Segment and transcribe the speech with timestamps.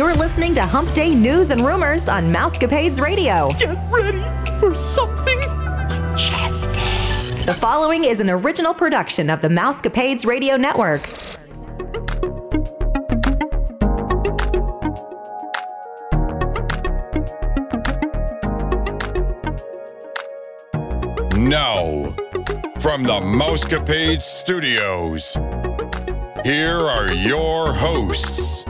[0.00, 3.50] You're listening to Hump Day News and Rumors on Mousecapades Radio.
[3.58, 4.22] Get ready
[4.58, 5.38] for something
[5.86, 6.72] majestic.
[7.44, 11.02] The following is an original production of the Mousecapades Radio Network.
[21.36, 22.14] Now,
[22.78, 25.34] from the Mousecapade Studios,
[26.42, 28.64] here are your hosts.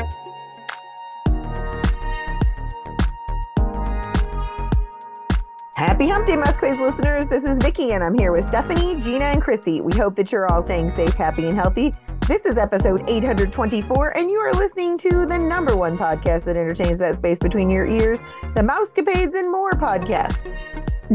[6.00, 7.26] Happy Hump Day, Mousecapades listeners.
[7.26, 9.82] This is Vicki, and I'm here with Stephanie, Gina, and Chrissy.
[9.82, 11.94] We hope that you're all staying safe, happy, and healthy.
[12.26, 16.98] This is episode 824, and you are listening to the number one podcast that entertains
[17.00, 18.20] that space between your ears,
[18.54, 20.62] the Mousecapades and More podcast.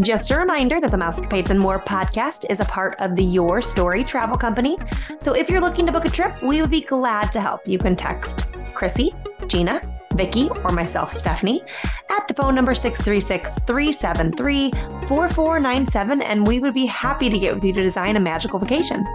[0.01, 3.63] Just a reminder that the Mousecapades and More podcast is a part of the Your
[3.63, 4.77] Story travel company.
[5.17, 7.67] So if you're looking to book a trip, we would be glad to help.
[7.67, 9.13] You can text Chrissy,
[9.47, 9.81] Gina,
[10.15, 11.61] Vicki, or myself, Stephanie,
[12.09, 14.71] at the phone number 636 373
[15.07, 19.05] 4497, and we would be happy to get with you to design a magical vacation.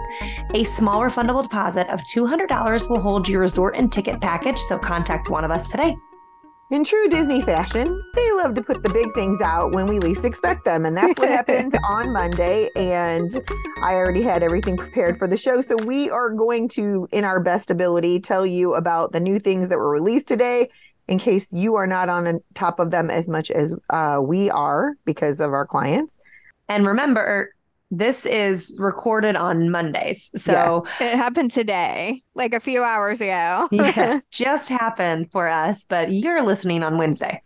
[0.53, 5.29] A small refundable deposit of $200 will hold your resort and ticket package, so contact
[5.29, 5.95] one of us today.
[6.71, 10.23] In true Disney fashion, they love to put the big things out when we least
[10.23, 10.85] expect them.
[10.85, 12.69] And that's what happened on Monday.
[12.77, 13.29] And
[13.83, 15.59] I already had everything prepared for the show.
[15.59, 19.67] So we are going to, in our best ability, tell you about the new things
[19.67, 20.69] that were released today
[21.11, 24.93] in case you are not on top of them as much as uh, we are
[25.03, 26.17] because of our clients.
[26.69, 27.53] And remember,
[27.91, 30.31] this is recorded on Mondays.
[30.37, 33.67] So It happened today, like a few hours ago.
[33.71, 37.41] yes, just happened for us, but you're listening on Wednesday.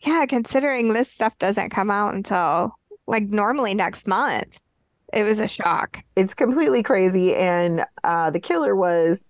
[0.00, 2.74] yeah, considering this stuff doesn't come out until
[3.06, 4.58] like normally next month,
[5.12, 5.98] it was a shock.
[6.16, 7.34] It's completely crazy.
[7.34, 9.22] And uh, the killer was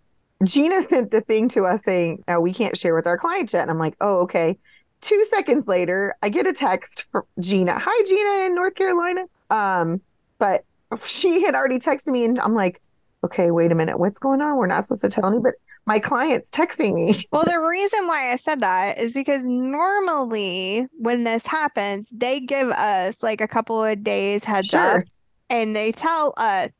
[0.44, 3.62] Gina sent the thing to us saying, no, we can't share with our client yet.
[3.62, 4.58] And I'm like, oh, okay.
[5.00, 7.78] Two seconds later, I get a text from Gina.
[7.78, 9.24] Hi, Gina in North Carolina.
[9.50, 10.00] Um,
[10.38, 10.64] but
[11.04, 12.80] she had already texted me, and I'm like,
[13.24, 14.56] okay, wait a minute, what's going on?
[14.56, 15.56] We're not supposed to tell anybody.
[15.86, 17.24] My client's texting me.
[17.32, 22.70] Well, the reason why I said that is because normally when this happens, they give
[22.70, 24.98] us like a couple of days heads Sure.
[24.98, 25.04] up
[25.50, 26.70] and they tell us,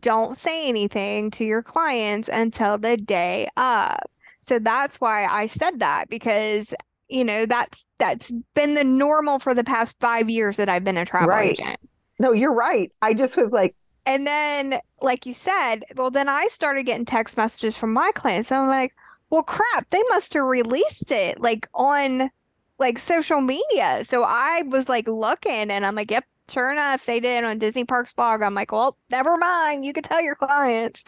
[0.00, 3.98] don't say anything to your clients until the day of.
[4.42, 6.72] So that's why I said that because
[7.08, 10.98] you know that's that's been the normal for the past five years that I've been
[10.98, 11.40] a travel Right.
[11.40, 11.78] agent.
[12.18, 12.92] No, you're right.
[13.02, 13.76] I just was like,
[14.06, 18.50] And then, like you said, well, then I started getting text messages from my clients.
[18.50, 18.94] And I'm like,
[19.30, 22.30] well, crap, they must have released it like on
[22.78, 24.04] like social media.
[24.08, 27.84] So I was like looking and I'm like, yep, sure enough, they did on Disney
[27.84, 28.42] Parks blog.
[28.42, 29.84] I'm like, well, never mind.
[29.84, 31.02] You can tell your clients.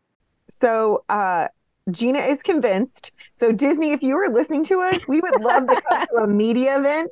[0.49, 1.49] so uh
[1.91, 3.13] Gina is convinced.
[3.35, 6.27] So Disney, if you were listening to us, we would love to come to a
[6.27, 7.11] media event.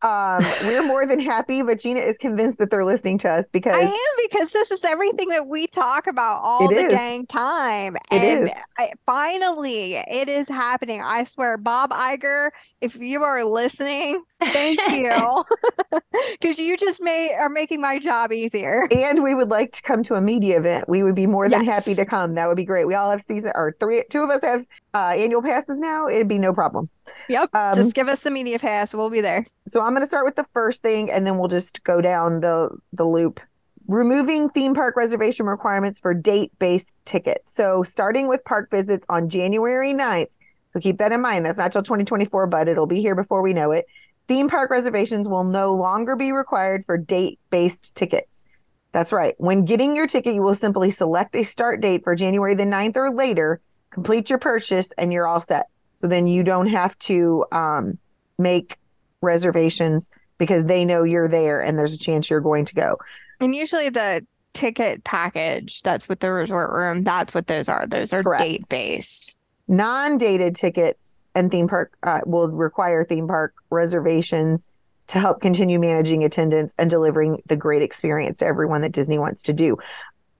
[0.00, 3.74] Um, we're more than happy, but Gina is convinced that they're listening to us because
[3.74, 6.92] I am because this is everything that we talk about all the is.
[6.92, 7.96] dang time.
[8.12, 8.54] It and is.
[8.78, 11.02] I, finally, it is happening.
[11.02, 15.44] I swear, Bob Iger, if you are listening, thank you.
[16.40, 18.86] Because you just made are making my job easier.
[18.90, 20.88] and we would like to come to a media event.
[20.88, 21.74] We would be more than Yes.
[21.74, 22.34] happy to come.
[22.34, 22.86] That would be great.
[22.86, 26.06] We all have season or three two of us have uh annual passes now.
[26.08, 26.88] It'd be no problem.
[27.28, 27.54] Yep.
[27.54, 28.92] Um, just give us the media pass.
[28.92, 29.46] We'll be there.
[29.72, 32.40] So I'm going to start with the first thing and then we'll just go down
[32.40, 33.40] the the loop.
[33.86, 37.52] Removing theme park reservation requirements for date-based tickets.
[37.54, 40.26] So starting with park visits on January 9th.
[40.70, 41.46] So keep that in mind.
[41.46, 43.86] That's not till 2024, but it'll be here before we know it.
[44.26, 48.44] Theme park reservations will no longer be required for date-based tickets.
[48.92, 49.34] That's right.
[49.38, 52.96] When getting your ticket, you will simply select a start date for January the 9th
[52.96, 55.66] or later, complete your purchase, and you're all set.
[55.94, 57.98] So then you don't have to um,
[58.38, 58.78] make
[59.20, 62.96] reservations because they know you're there and there's a chance you're going to go.
[63.40, 67.86] And usually the ticket package that's with the resort room, that's what those are.
[67.86, 69.34] Those are date based.
[69.68, 74.66] Non-dated tickets and theme park uh, will require theme park reservations
[75.08, 79.42] to help continue managing attendance and delivering the great experience to everyone that Disney wants
[79.44, 79.76] to do.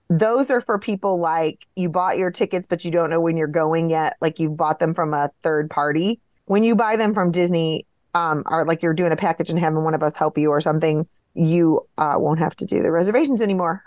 [0.09, 3.47] Those are for people like you bought your tickets but you don't know when you're
[3.47, 6.21] going yet, like you bought them from a third party.
[6.47, 9.85] When you buy them from Disney, um, or like you're doing a package and having
[9.85, 13.43] one of us help you or something, you uh, won't have to do the reservations
[13.43, 13.85] anymore.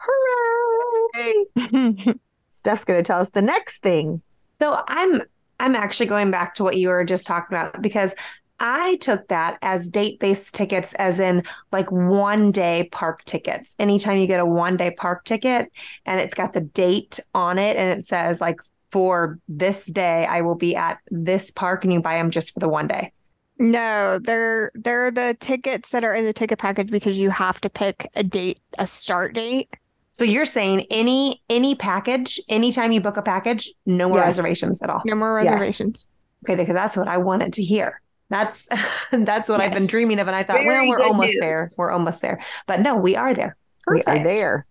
[1.16, 1.46] Hooray!
[2.50, 4.22] Steph's going to tell us the next thing.
[4.62, 5.24] So I'm
[5.60, 8.14] I'm actually going back to what you were just talking about because
[8.60, 13.76] I took that as date-based tickets as in like one day park tickets.
[13.80, 15.72] Anytime you get a one day park ticket
[16.06, 18.60] and it's got the date on it and it says like
[18.92, 22.60] for this day I will be at this park and you buy them just for
[22.60, 23.14] the one day.
[23.58, 27.70] No, they're they're the tickets that are in the ticket package because you have to
[27.70, 29.76] pick a date, a start date.
[30.14, 34.26] So you're saying any any package, anytime you book a package, no more Yes.
[34.28, 35.02] reservations at all.
[35.06, 35.54] No more Yes.
[35.54, 36.06] reservations.
[36.46, 38.02] Okay, because that's what I wanted to hear.
[38.30, 38.68] That's
[39.12, 41.40] that's what I've been dreaming of, and I thought, Very well, we're almost news.
[41.40, 41.70] there.
[41.78, 42.40] We're almost there.
[42.68, 43.56] But no, we are there.
[43.90, 44.66] We are there.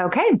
[0.00, 0.38] Okay.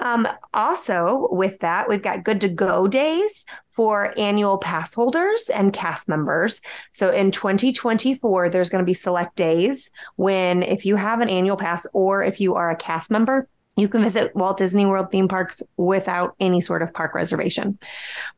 [0.00, 5.70] Um, also, with that, we've got good to go days for annual pass holders and
[5.70, 6.62] cast members.
[6.92, 11.58] So in 2024, there's going to be select days when, if you have an annual
[11.58, 15.28] pass or if you are a cast member, you can visit Walt Disney World theme
[15.28, 17.78] parks without any sort of park reservation.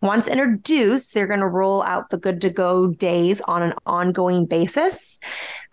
[0.03, 4.47] Once introduced, they're going to roll out the good to go days on an ongoing
[4.47, 5.21] basis.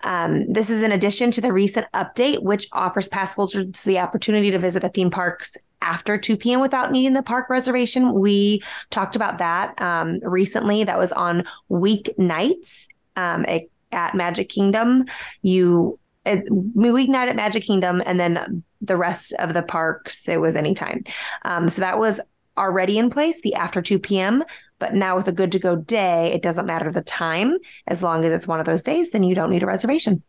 [0.03, 4.51] Um, this is in addition to the recent update, which offers pass holders the opportunity
[4.51, 6.59] to visit the theme parks after 2 p.m.
[6.59, 8.13] without needing the park reservation.
[8.13, 8.61] We
[8.91, 10.83] talked about that um, recently.
[10.83, 13.45] That was on weeknights um,
[13.91, 15.05] at, Magic Kingdom.
[15.41, 20.55] You it's weeknight at Magic Kingdom, and then the rest of the parks it was
[20.55, 21.03] anytime.
[21.43, 22.19] Um, so that was
[22.57, 24.43] already in place, the after 2 p.m.
[24.79, 27.57] But now with a good to go day, it doesn't matter the time.
[27.87, 30.21] As long as it's one of those days, then you don't need a reservation.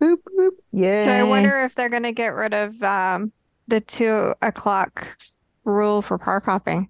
[0.00, 0.50] Boop, boop.
[0.72, 1.06] Yeah.
[1.06, 3.32] So I wonder if they're gonna get rid of um
[3.66, 5.06] the two o'clock
[5.64, 6.88] rule for park hopping.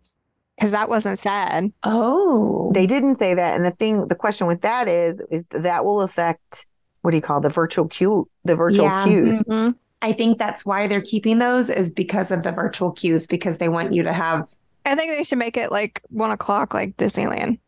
[0.56, 1.72] Because that wasn't said.
[1.84, 3.54] Oh, They didn't say that.
[3.56, 6.66] And the thing, the question with that is, is that will affect
[7.02, 9.04] what do you call the virtual queue, the virtual Yeah.
[9.04, 9.42] queues.
[9.44, 9.76] Mhm.
[10.00, 13.68] I think that's why they're keeping those is because of the virtual queues because they
[13.68, 14.48] want you to have.
[14.84, 17.58] I think they should make it like one o'clock, like Disneyland.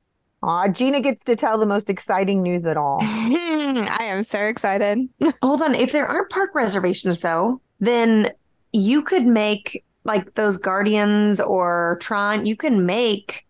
[0.42, 3.00] Aw, Gina gets to tell the most exciting news at all.
[3.02, 5.08] I am so excited.
[5.42, 8.30] Hold on, if there aren't park reservations though, then
[8.72, 12.46] you could make like those Guardians or Tron.
[12.46, 13.44] You can make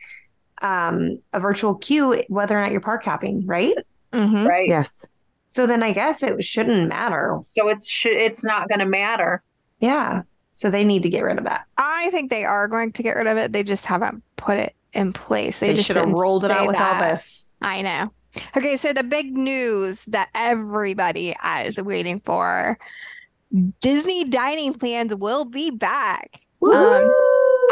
[0.63, 3.77] um, a virtual queue whether or not you're park hopping, right?
[4.13, 4.69] hmm Right.
[4.69, 5.05] Yes.
[5.51, 7.39] So then I guess it shouldn't matter.
[7.43, 9.43] So it's sh- it's not going to matter.
[9.81, 10.23] Yeah.
[10.55, 11.67] So they need to get rid of that.
[11.77, 13.53] I think they are going to get rid of it.
[13.53, 15.59] They just haven't put it in place.
[15.59, 17.53] They, They, should have rolled it out with all this.
[17.61, 18.13] I know.
[18.57, 22.79] Okay, so the big news that everybody is waiting for
[23.81, 26.41] Disney dining plans will be back.
[26.63, 26.71] Um,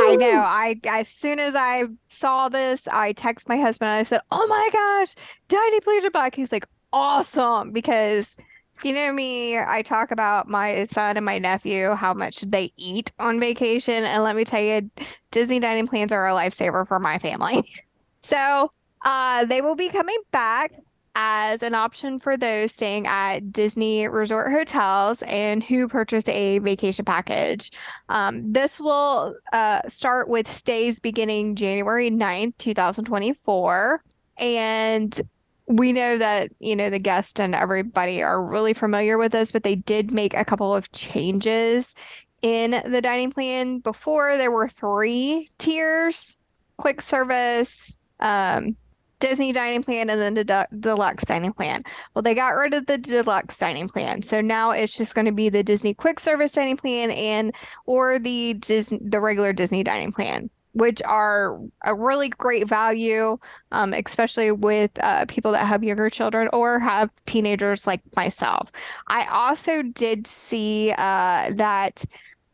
[0.00, 0.40] I know.
[0.40, 4.46] I as soon as I saw this, I text my husband and I said, "Oh
[4.48, 5.14] my gosh,
[5.48, 8.36] dining plans are back." He's like, "Awesome!" Because
[8.84, 13.12] you know me, I talk about my son and my nephew how much they eat
[13.18, 14.90] on vacation, and let me tell you,
[15.30, 17.68] Disney dining plans are a lifesaver for my family.
[18.20, 18.70] So,
[19.04, 20.72] uh, they will be coming back
[21.14, 27.04] as an option for those staying at Disney resort hotels and who purchase a vacation
[27.04, 27.72] package.
[28.08, 34.02] Um, this will uh, start with stays beginning January 9th, 2024.
[34.36, 35.20] And
[35.68, 39.62] we know that, you know, the guest and everybody are really familiar with this, but
[39.62, 41.94] they did make a couple of changes
[42.42, 43.80] in the dining plan.
[43.80, 46.36] Before, there were three tiers
[46.78, 48.76] quick service, um,
[49.20, 51.82] Disney dining plan, and then the de- deluxe dining plan.
[52.14, 55.32] Well, they got rid of the deluxe dining plan, so now it's just going to
[55.32, 57.52] be the Disney quick service dining plan and
[57.86, 63.38] or the Disney the regular Disney dining plan, which are a really great value,
[63.72, 68.70] um, especially with uh, people that have younger children or have teenagers like myself.
[69.08, 72.04] I also did see uh, that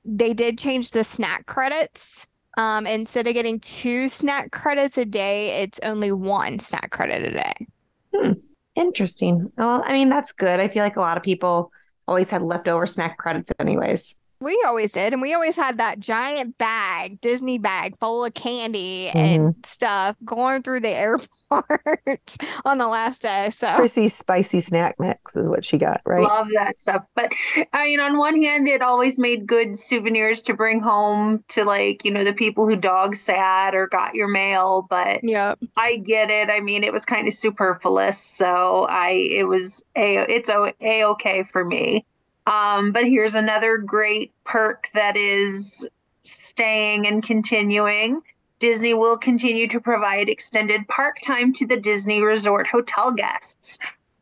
[0.05, 2.27] they did change the snack credits.
[2.57, 7.33] Um, instead of getting two snack credits a day, it's only one snack credit a
[7.33, 8.35] day.
[8.77, 9.51] Interesting.
[9.57, 10.61] Well, I mean, that's good.
[10.61, 11.73] I feel like a lot of people
[12.07, 14.17] always had leftover snack credits, anyways.
[14.45, 19.09] We always did, and we always had that giant bag, Disney bag full of candy
[19.09, 19.61] and mm-hmm.
[19.65, 22.37] stuff going through the airport
[22.67, 23.51] on the last day.
[23.59, 26.23] So Chrissy's spicy snack mix is what she got, right?
[26.23, 27.05] Love that stuff.
[27.15, 27.33] But
[27.73, 32.05] I mean, on one hand, it always made good souvenirs to bring home to like,
[32.05, 34.87] you know, the people who dog sat or got your mail.
[34.89, 36.51] But yeah, I get it.
[36.51, 38.21] I mean, it was kind of superfluous.
[38.21, 42.05] So I, it was a, it's a, a okay for me.
[42.47, 45.87] Um, but here's another great perk that is
[46.23, 48.21] staying and continuing.
[48.59, 53.79] Disney will continue to provide extended park time to the Disney Resort hotel guests.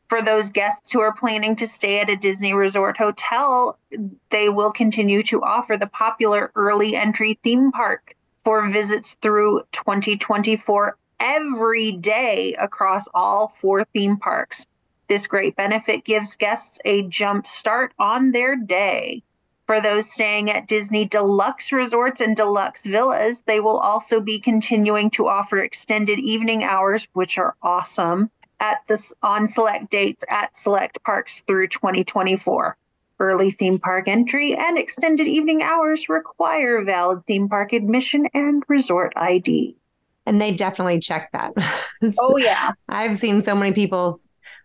[0.09, 3.79] For those guests who are planning to stay at a Disney Resort hotel,
[4.31, 8.14] they will continue to offer the popular early entry theme park
[8.45, 14.67] for visits through 2024 every day across all four theme parks.
[15.12, 19.23] This great benefit gives guests a jump start on their day.
[19.66, 25.11] For those staying at Disney Deluxe Resorts and Deluxe Villas, they will also be continuing
[25.11, 31.04] to offer extended evening hours, which are awesome, at this on select dates at select
[31.04, 32.75] parks through 2024.
[33.21, 39.12] Early theme park entry and extended evening hours require valid theme park admission and resort
[39.14, 39.76] ID.
[40.25, 41.52] And they definitely check that.
[42.19, 42.73] Oh yeah.
[42.88, 44.22] I've seen so many people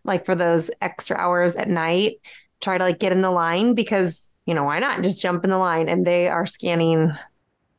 [0.07, 2.13] like for those extra hours at night
[2.61, 5.49] try to like get in the line because, you know, why not just jump in
[5.49, 7.11] the line and they are scanning.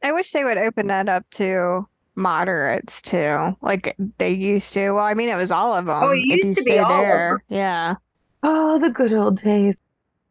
[0.03, 4.93] I wish they would open that up to moderates too, like they used to.
[4.93, 6.03] Well, I mean, it was all of them.
[6.03, 7.43] Oh, it used to be stay all of there.
[7.49, 7.57] them.
[7.59, 7.95] Yeah.
[8.43, 9.77] Oh, the good old days.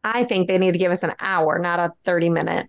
[0.04, 2.68] I think they need to give us an hour, not a 30 minute.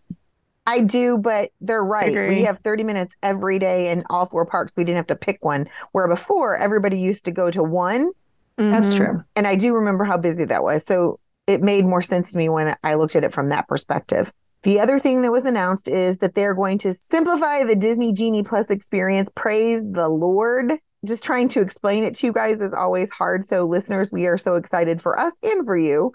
[0.67, 2.13] I do, but they're right.
[2.29, 4.73] We have 30 minutes every day in all four parks.
[4.75, 5.67] We didn't have to pick one.
[5.93, 8.11] Where before, everybody used to go to one.
[8.59, 8.97] That's Mhm.
[8.97, 9.23] true.
[9.35, 10.85] And I do remember how busy that was.
[10.85, 14.31] So it made more sense to me when I looked at it from that perspective.
[14.63, 18.43] The other thing that was announced is that they're going to simplify the Disney Genie
[18.43, 19.29] Plus experience.
[19.33, 20.73] Praise the Lord.
[21.05, 23.45] Just trying to explain it to you guys is always hard.
[23.45, 26.11] So, listeners, we are so excited for us and for you.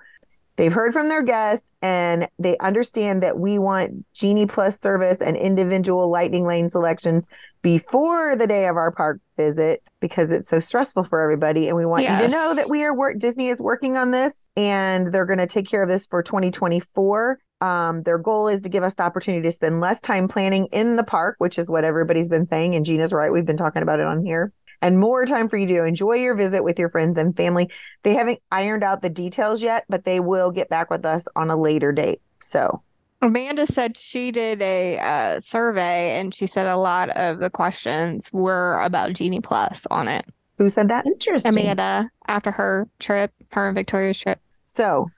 [0.57, 5.37] They've heard from their guests and they understand that we want Genie Plus service and
[5.37, 7.27] individual Lightning Lane selections
[7.63, 11.67] before the day of our park visit because it's so stressful for everybody.
[11.67, 14.33] And we want you to know that we are work Disney is working on this
[14.57, 17.41] and they're going to take care of this for 2024.
[17.61, 20.97] Um, their goal is to give us the opportunity to spend less time planning in
[20.97, 22.75] the park, which is what everybody's been saying.
[22.75, 23.33] And Gina's right.
[23.33, 24.53] We've been talking about it on here.
[24.83, 27.71] And more time for you to enjoy your visit with your friends and family.
[28.03, 31.51] They haven't ironed out the details yet, but they will get back with us on
[31.51, 32.21] a later date.
[32.41, 32.83] So,
[33.23, 38.31] Amanda said she did a uh, survey and she said a lot of the questions
[38.33, 40.27] were about Genie Plus on it.
[40.59, 41.07] who said that?
[41.07, 41.53] Interesting.
[41.53, 44.41] Amanda, after her trip, her and Victoria's trip.
[44.67, 45.09] So,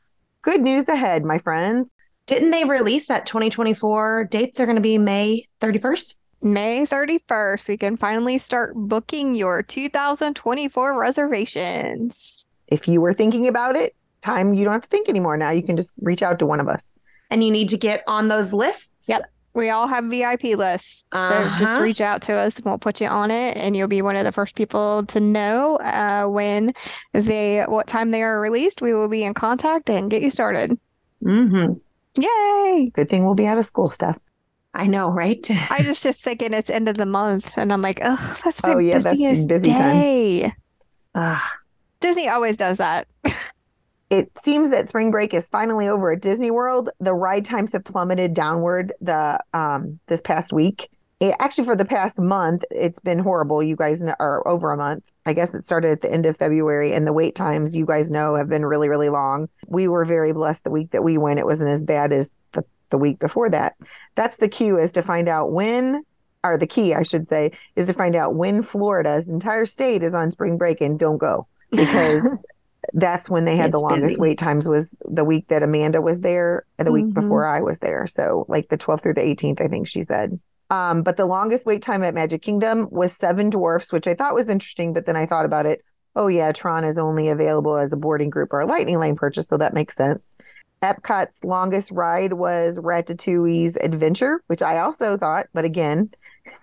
[0.43, 1.91] good news ahead, my friends.
[2.27, 6.15] Didn't they release that 2024 dates are going to be May 31st?
[6.43, 12.45] May 31st, we can finally start booking your 2024 reservations.
[12.69, 15.37] If you were thinking about it, time you don't have to think anymore.
[15.37, 16.89] Now you can just reach out to one of us.
[17.31, 18.93] And you need to get on those lists.
[19.09, 19.23] Yep.
[19.55, 21.05] We all have VIP lists.
[21.15, 21.59] So Uh-huh.
[21.59, 24.15] just reach out to us and we'll put you on it and you'll be one
[24.17, 26.75] of the first people to know uh, when
[27.15, 28.83] they what time they are released.
[28.83, 30.79] We will be in contact and get you started.
[31.25, 31.73] Mm-hmm.
[32.23, 32.91] Yay!
[32.95, 34.19] Good thing we'll be out of school stuff.
[34.77, 35.45] I know, right?
[35.71, 38.75] I just just thinking it's end of the month and I'm like, oh, that's my
[38.75, 39.99] Oh, yeah, that's busiest busy time.
[39.99, 40.53] day."
[41.15, 41.57] Ah,
[42.01, 43.09] Disney always does that.
[44.09, 46.91] It seems that spring break is finally over at Disney World.
[47.01, 50.89] The ride times have plummeted downward the um this past week.
[51.19, 53.63] It, actually, for the past month, it's been horrible.
[53.63, 55.11] You guys are over a month.
[55.25, 58.11] I guess it started at the end of February, and the wait times, you guys
[58.11, 59.49] know, have been really, really long.
[59.67, 61.39] We were very blessed the week that we went.
[61.39, 62.31] It wasn't as bad as
[62.91, 63.75] the, week before that.
[64.15, 66.05] That's the cue is to find out when,
[66.45, 70.15] or the key, I should say, is to find out when Florida's entire state is
[70.15, 72.25] on spring break and don't go because
[72.93, 74.21] that's when they had the longest busy.
[74.21, 77.15] wait times was the week that Amanda was there and the week Mhm.
[77.15, 78.07] before I was there.
[78.07, 80.39] So like the 12th through the 18th, I think she said.
[80.71, 84.35] Um, but the longest wait time at Magic Kingdom was Seven Dwarfs, which I thought
[84.35, 85.83] was interesting, but then I thought about it.
[86.17, 89.47] Oh yeah, Tron is only available as a boarding group or a lightning lane purchase,
[89.49, 90.37] so that makes sense.
[90.83, 96.11] Epcot's longest ride was Ratatouille's Adventure, which I also thought, but again,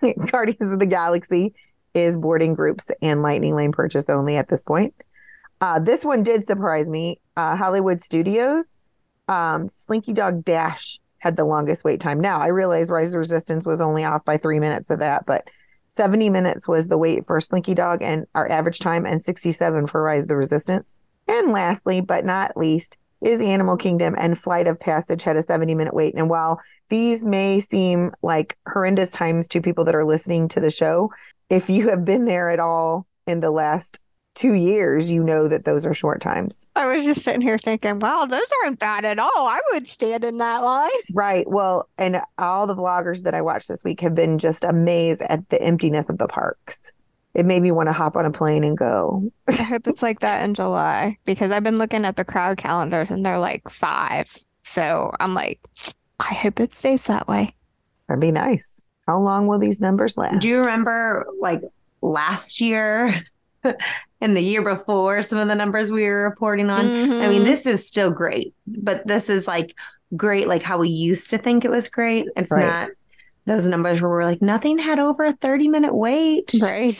[0.30, 1.54] Guardians of the Galaxy
[1.94, 4.94] is boarding groups and lightning lane purchase only at this point.
[5.60, 7.20] Uh, this one did surprise me.
[7.36, 8.78] Uh, Hollywood Studios,
[9.28, 12.20] um, Slinky Dog Dash had the longest wait time.
[12.20, 15.24] Now I realize Rise of the Resistance was only off by three minutes of that,
[15.26, 15.48] but
[15.88, 20.02] 70 minutes was the wait for Slinky Dog and our average time, and 67 for
[20.02, 20.98] Rise of the Resistance.
[21.28, 25.74] And lastly, but not least, is Animal Kingdom and Flight of Passage had a 70
[25.74, 26.14] minute wait.
[26.14, 30.70] And while these may seem like horrendous times to people that are listening to the
[30.70, 31.10] show,
[31.48, 33.98] if you have been there at all in the last
[34.34, 36.66] two years, you know that those are short times.
[36.74, 39.30] I was just sitting here thinking, wow, those aren't bad at all.
[39.46, 40.90] I would stand in that line.
[41.12, 41.48] Right.
[41.48, 45.48] Well, and all the vloggers that I watched this week have been just amazed at
[45.48, 46.92] the emptiness of the parks.
[47.34, 49.30] It made me want to hop on a plane and go.
[49.48, 53.10] I hope it's like that in July because I've been looking at the crowd calendars
[53.10, 54.26] and they're like five.
[54.64, 55.60] So I'm like,
[56.20, 57.54] I hope it stays that way.
[58.08, 58.68] That'd be nice.
[59.08, 60.40] How long will these numbers last?
[60.42, 61.60] Do you remember like
[62.02, 63.12] last year
[64.20, 66.86] and the year before some of the numbers we were reporting on?
[66.86, 67.44] I mean, Mhm.
[67.46, 69.74] this is still great, but this is like
[70.16, 72.26] great, like how we used to think it was great.
[72.36, 72.64] It's Right.
[72.64, 72.90] not
[73.46, 76.52] those numbers where we're like, nothing had over a 30 minute wait.
[76.60, 76.98] right.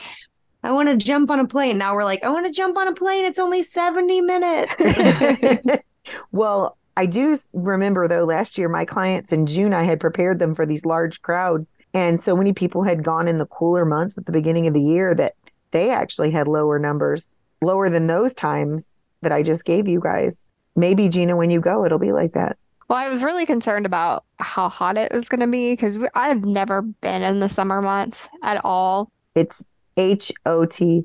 [0.63, 1.77] I want to jump on a plane.
[1.77, 3.25] Now we're like, I want to jump on a plane.
[3.25, 5.83] It's only 70 minutes.
[6.33, 10.55] well, I do remember though last year my clients in June I had prepared them
[10.55, 14.27] for these large crowds and so many people had gone in the cooler months at
[14.27, 15.35] the beginning of the year that
[15.73, 20.41] they actually had lower numbers lower than those times that I just gave you guys.
[20.77, 22.57] Maybe Gina, when you go, it'll be like that.
[22.89, 26.45] Well, I was really concerned about how hot it was going to be because I've
[26.45, 29.11] never been in the summer months at all.
[29.35, 29.65] It's
[29.97, 31.05] H O T.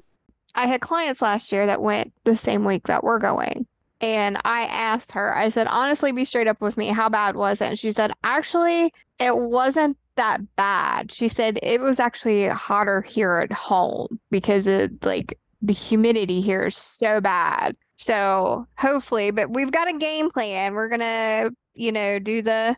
[0.55, 3.65] I had clients last year that went the same week that we're going.
[4.01, 6.87] And I asked her, I said, honestly, be straight up with me.
[6.87, 7.65] How bad was it?
[7.65, 11.13] And she said, actually, it wasn't that bad.
[11.13, 16.67] She said it was actually hotter here at home because it like the humidity here
[16.67, 17.75] is so bad.
[17.97, 20.73] So hopefully, but we've got a game plan.
[20.73, 22.75] We're gonna, you know, do the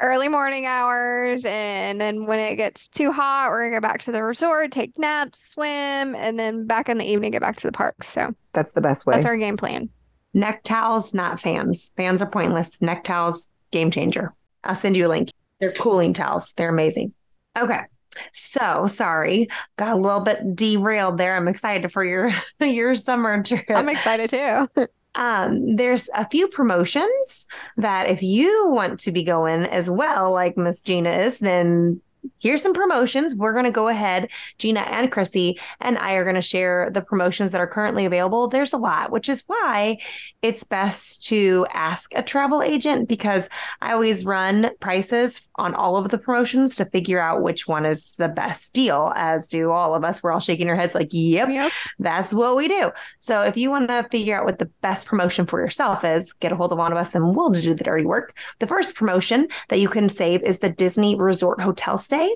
[0.00, 4.12] early morning hours and then when it gets too hot, we're gonna go back to
[4.12, 7.72] the resort, take naps, swim, and then back in the evening get back to the
[7.72, 8.02] park.
[8.04, 9.14] So That's the best way.
[9.14, 9.88] that's our game plan.
[10.34, 11.92] Neck towels, not fans.
[11.96, 12.80] Fans are pointless.
[12.82, 14.34] Neck towels, game changer.
[14.64, 15.30] I'll send you a link.
[15.60, 16.52] They're cooling towels.
[16.56, 17.12] They're amazing.
[17.56, 17.80] Okay.
[18.32, 21.36] So sorry, got a little bit derailed there.
[21.36, 22.30] I'm excited for your
[22.60, 23.64] your summer trip.
[23.70, 24.68] I'm excited too.
[25.14, 30.56] um, there's a few promotions that if you want to be going as well, like
[30.56, 32.00] Miss Gina is, then
[32.42, 33.34] here's some promotions.
[33.34, 37.00] We're going to go ahead, Gina and Chrissy and I are going to share the
[37.00, 38.48] promotions that are currently available.
[38.48, 39.98] There's a lot, which is why
[40.42, 43.48] it's best to ask a travel agent because
[43.80, 48.16] I always run prices on all of the promotions to figure out which one is
[48.16, 50.22] the best deal, as do all of us.
[50.22, 51.70] We're all shaking our heads like, yep, Yep.
[51.98, 52.90] that's what we do.
[53.18, 56.50] So if you want to figure out what the best promotion for yourself is, get
[56.52, 58.36] a hold of one of us and we'll do the dirty work.
[58.58, 62.31] The first promotion that you can save is the Disney Resort Hotel stay.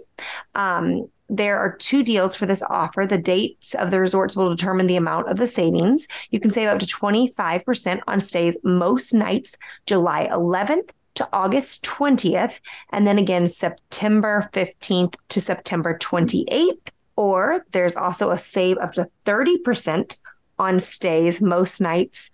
[0.54, 3.04] Um, there are two deals for this offer.
[3.04, 6.06] The dates of the resorts will determine the amount of the savings.
[6.30, 12.60] You can save up to 25% on stays most nights, July 11th to August 20th,
[12.92, 16.88] and then again September 15th to September 28th.
[17.16, 20.18] Or there's also a save up to 30%
[20.58, 22.30] on stays most nights,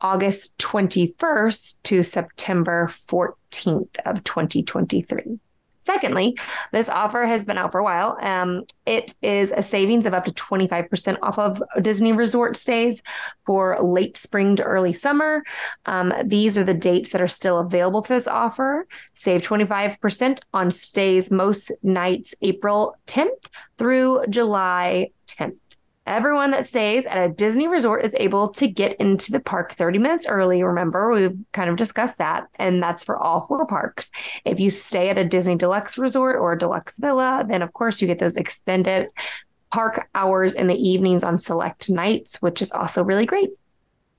[0.00, 5.40] August 21st to September 14th of 2023.
[5.86, 6.36] Secondly,
[6.72, 8.18] this offer has been out for a while.
[8.20, 13.04] Um, it is a savings of up to 25% off of Disney resort stays
[13.46, 15.44] for late spring to early summer.
[15.84, 18.88] Um, these are the dates that are still available for this offer.
[19.12, 23.46] Save 25% on stays most nights April 10th
[23.78, 25.65] through July 10th.
[26.06, 29.98] Everyone that stays at a Disney resort is able to get into the park 30
[29.98, 30.62] minutes early.
[30.62, 34.12] Remember, we've kind of discussed that, and that's for all four parks.
[34.44, 38.00] If you stay at a Disney Deluxe resort or a Deluxe Villa, then of course
[38.00, 39.08] you get those extended
[39.72, 43.50] park hours in the evenings on select nights, which is also really great.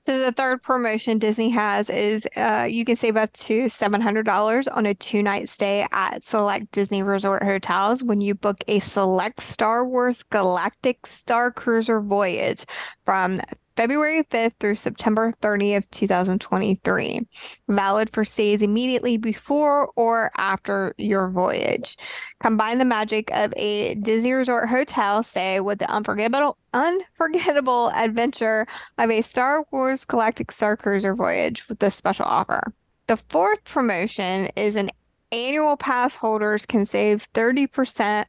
[0.08, 4.86] So the third promotion Disney has is uh, you can save up to $700 on
[4.86, 10.22] a two-night stay at select Disney Resort hotels when you book a select Star Wars
[10.22, 12.64] Galactic Star Cruiser voyage
[13.04, 13.42] from
[13.78, 17.24] February 5th through September 30th, 2023.
[17.68, 21.96] Valid for stays immediately before or after your voyage.
[22.42, 28.66] Combine the magic of a Disney Resort hotel stay with the unforgettable unforgettable adventure
[28.98, 32.72] of a Star Wars Galactic Star Cruiser voyage with this special offer.
[33.06, 34.90] The fourth promotion is an
[35.30, 38.24] annual pass holders can save 30%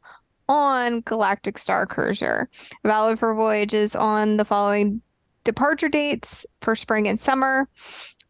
[0.47, 2.49] on Galactic Star Cruiser,
[2.83, 5.01] valid for voyages on the following
[5.49, 7.67] departure dates for spring and summer.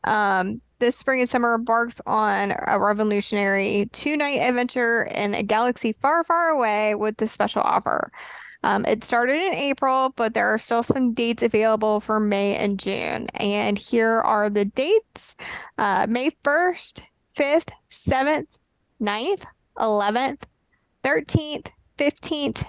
[0.05, 5.93] Um, this spring and summer embarks on a revolutionary two night adventure in a galaxy
[6.01, 8.11] far, far away with this special offer.
[8.63, 12.79] Um, it started in April, but there are still some dates available for May and
[12.79, 13.27] June.
[13.35, 15.35] And here are the dates
[15.77, 17.01] uh, May 1st,
[17.37, 18.47] 5th, 7th,
[19.01, 19.43] 9th,
[19.77, 20.41] 11th,
[21.03, 22.65] 13th, 15th,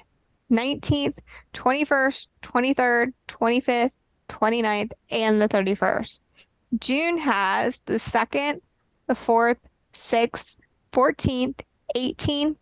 [0.51, 1.19] 19th,
[1.55, 3.91] 21st, 23rd, 25th,
[4.31, 6.21] 29th, and the 31st.
[6.79, 8.61] June has the 2nd,
[9.07, 9.59] the 4th,
[9.93, 10.57] 6th,
[10.93, 11.61] 14th,
[11.97, 12.57] 18th,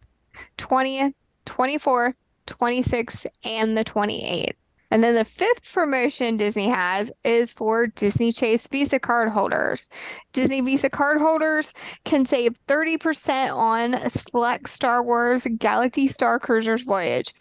[0.56, 1.14] 20th,
[1.46, 2.14] 24th,
[2.46, 4.54] 26th, and the 28th.
[4.90, 9.86] And then the fifth promotion Disney has is for Disney Chase Visa card holders.
[10.32, 17.34] Disney Visa card holders can save 30% on select Star Wars Galaxy Star Cruisers voyage.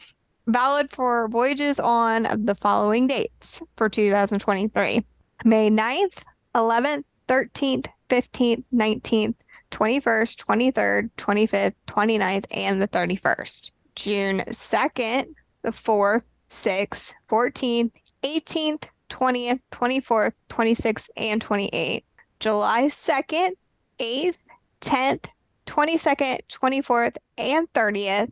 [0.47, 5.03] Valid for voyages on the following dates for 2023
[5.43, 6.19] May 9th,
[6.55, 9.35] 11th, 13th, 15th, 19th,
[9.71, 13.71] 21st, 23rd, 25th, 29th, and the 31st.
[13.95, 15.25] June 2nd,
[15.63, 17.91] the 4th, 6th, 14th,
[18.23, 22.03] 18th, 20th, 24th, 26th, and 28th.
[22.39, 23.51] July 2nd,
[23.99, 24.35] 8th,
[24.79, 25.25] 10th,
[25.65, 28.31] 22nd, 24th, and 30th.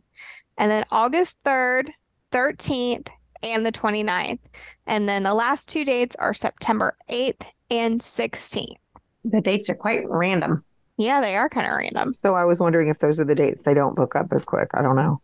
[0.56, 1.90] And then August 3rd,
[2.36, 3.08] 13th,
[3.42, 4.38] and the 29th.
[4.86, 8.76] And then the last two dates are September 8th and 16th.
[9.24, 10.62] The dates are quite random.
[10.98, 12.14] Yeah, they are kind of random.
[12.22, 14.68] So I was wondering if those are the dates they don't book up as quick.
[14.74, 15.22] I don't know.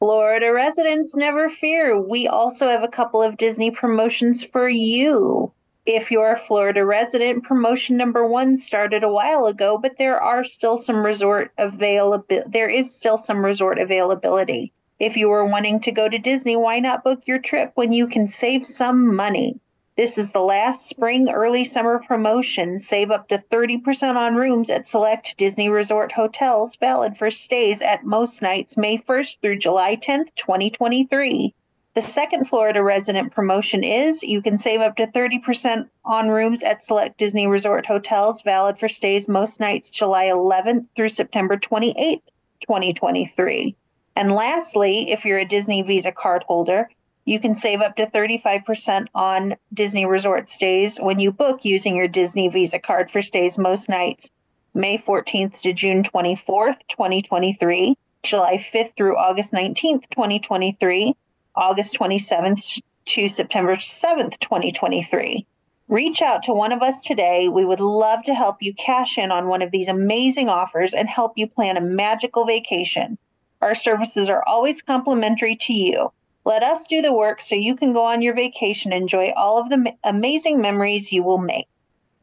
[0.00, 2.00] Florida residents, never fear.
[2.00, 5.52] We also have a couple of Disney promotions for you.
[5.86, 10.42] If you're a Florida resident, promotion number one started a while ago, but there are
[10.42, 12.48] still some resort availability.
[12.48, 14.72] There is still some resort availability.
[15.00, 18.08] If you are wanting to go to Disney, why not book your trip when you
[18.08, 19.60] can save some money?
[19.96, 22.80] This is the last spring early summer promotion.
[22.80, 28.04] Save up to 30% on rooms at select Disney Resort hotels, valid for stays at
[28.04, 31.54] most nights May 1st through July 10th, 2023.
[31.94, 36.82] The second Florida resident promotion is you can save up to 30% on rooms at
[36.82, 42.22] select Disney Resort hotels, valid for stays most nights July 11th through September 28th,
[42.62, 43.76] 2023.
[44.18, 46.90] And lastly, if you're a Disney Visa card holder,
[47.24, 52.08] you can save up to 35% on Disney resort stays when you book using your
[52.08, 54.28] Disney Visa card for stays most nights
[54.74, 61.14] May 14th to June 24th, 2023, July 5th through August 19th, 2023,
[61.54, 65.46] August 27th to September 7th, 2023.
[65.86, 67.46] Reach out to one of us today.
[67.46, 71.08] We would love to help you cash in on one of these amazing offers and
[71.08, 73.16] help you plan a magical vacation.
[73.60, 76.12] Our services are always complimentary to you.
[76.44, 79.58] Let us do the work so you can go on your vacation and enjoy all
[79.58, 81.66] of the ma- amazing memories you will make.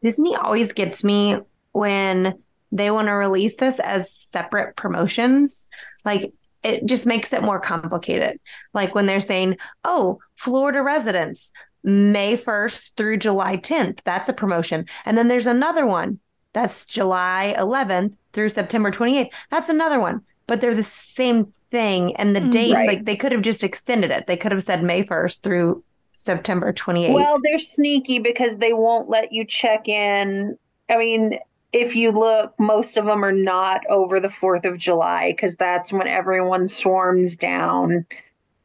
[0.01, 1.37] Disney always gets me
[1.73, 2.33] when
[2.71, 5.67] they want to release this as separate promotions.
[6.03, 8.39] Like it just makes it more complicated.
[8.73, 11.51] Like when they're saying, oh, Florida residents,
[11.83, 14.85] May 1st through July 10th, that's a promotion.
[15.05, 16.19] And then there's another one
[16.53, 19.29] that's July 11th through September 28th.
[19.51, 20.21] That's another one.
[20.47, 22.87] But they're the same thing and the Mm, dates right.
[22.87, 26.71] like they could have just extended it they could have said may 1st through september
[26.71, 30.57] 28th Well, they're sneaky because they won't let you check in.
[30.89, 31.39] I mean,
[31.71, 35.91] if you look, most of them are not over the 4th of July because that's
[35.91, 38.05] when everyone swarms down.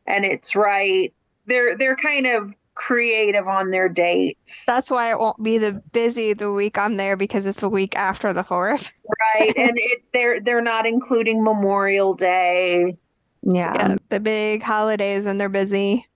[0.07, 1.15] And it's right.
[1.47, 4.65] They're they're kind of creative on their dates.
[4.67, 7.95] That's why it won't be the busy the week I'm there because it's the week
[7.97, 8.89] after the 4th.
[9.35, 9.53] right.
[9.57, 12.97] and it, they're they're not including Memorial Day.
[13.43, 16.07] yeah, Yeah, the big holidays and they're busy.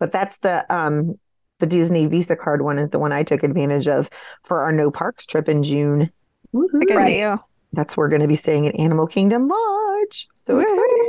[0.00, 1.18] But that's the um
[1.60, 4.08] the Disney Visa card one is the one I took advantage of
[4.44, 6.10] for our no parks trip in June.
[6.54, 6.86] Woohoo.
[6.86, 7.06] Good Right.
[7.06, 7.48] deal.
[7.72, 10.28] That's we're going to be staying at Animal Kingdom Lodge.
[10.34, 10.62] So Woohoo.
[10.62, 11.07] excited.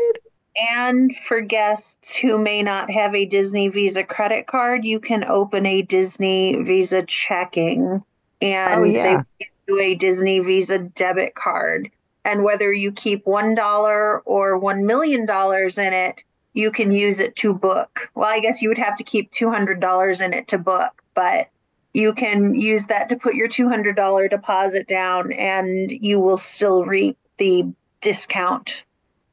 [0.59, 5.65] And for guests who may not have a Disney Visa credit card, you can open
[5.65, 8.03] a Disney Visa checking
[8.41, 9.03] and Oh, yeah.
[9.03, 11.89] they give you a Disney Visa debit card.
[12.25, 17.53] And whether you keep $1 or $1 million in it, you can use it to
[17.53, 18.09] book.
[18.15, 21.47] Well, I guess you would have to keep $200 in it to book, but
[21.93, 27.17] you can use that to put your $200 deposit down and you will still reap
[27.37, 28.83] the discount.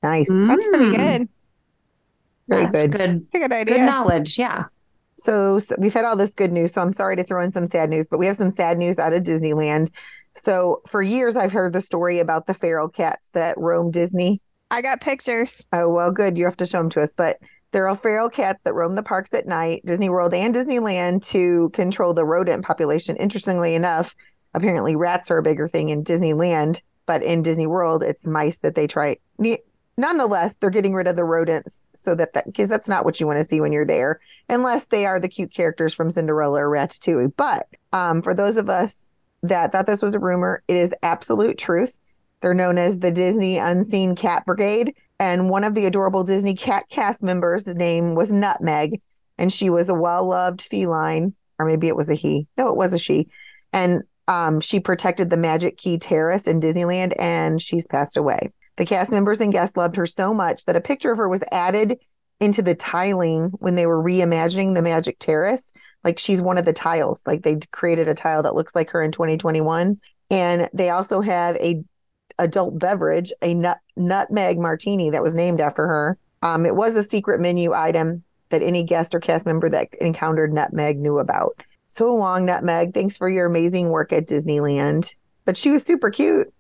[0.09, 0.27] Nice.
[0.29, 1.29] That's pretty Mm, good.
[2.49, 2.93] Very that's good.
[2.93, 3.75] good That's a good idea.
[3.79, 4.65] good knowledge yeah
[5.17, 6.73] So, so we've had all this good news.
[6.73, 8.99] So I'm sorry to throw in some sad news, but we have some sad news
[8.99, 9.89] out of Disneyland.
[10.35, 14.41] So for years, I've heard the story about the feral cats that roam Disney.
[14.71, 15.57] I got pictures.
[15.73, 16.37] Oh, well, good.
[16.37, 17.13] You have to show them to us.
[17.17, 17.39] But
[17.73, 21.71] there are feral cats that roam the parks at night, Disney World and Disneyland, to
[21.73, 23.17] control the rodent population.
[23.17, 24.15] Interestingly enough,
[24.55, 28.75] apparently rats are a bigger thing in Disneyland, but in Disney World, it's mice that
[28.75, 29.17] they try.
[29.97, 33.21] Ne- Nonetheless, they're getting rid of the rodents so that that because that's not what
[33.21, 36.61] you want to see when you're there, unless they are the cute characters from Cinderella
[36.61, 37.33] or Ratatouille.
[37.37, 39.05] But um, for those of us
[39.43, 41.97] that thought this was a rumor, it is absolute truth.
[42.41, 44.95] They're known as the Disney Unseen Cat Brigade.
[45.19, 49.01] And one of the adorable Disney cat cast members' name was Nutmeg.
[49.39, 52.47] And she was a well loved feline, or maybe it was a he.
[52.57, 53.29] No, it was a she.
[53.73, 58.51] And um, she protected the Magic Key Terrace in Disneyland, and she's passed away.
[58.77, 61.43] The cast members and guests loved her so much that a picture of her was
[61.51, 61.99] added
[62.41, 65.73] into the tiling when they were reimagining the Magic Terrace.
[66.05, 67.23] Like she's one of the tiles.
[67.27, 69.99] Like they created a tile that looks like her in 2021.
[70.31, 71.83] And they also have a
[72.39, 76.19] adult beverage, a nut nutmeg martini that was named after her.
[76.43, 80.53] Um, it was a secret menu item that any guest or cast member that encountered
[80.53, 81.59] nutmeg knew about.
[81.89, 82.93] So long, nutmeg.
[82.93, 85.15] Thanks for your amazing work at Disneyland.
[85.45, 86.53] But she was super cute.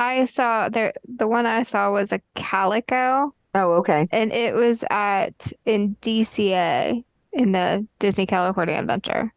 [0.00, 4.08] I saw there the one I saw was a calico Oh, okay.
[4.10, 9.32] and it was at in DCA in the Disney California Adventure.